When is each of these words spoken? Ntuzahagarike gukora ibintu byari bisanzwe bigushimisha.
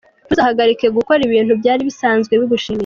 Ntuzahagarike 0.25 0.85
gukora 0.97 1.21
ibintu 1.27 1.51
byari 1.61 1.81
bisanzwe 1.89 2.33
bigushimisha. 2.41 2.69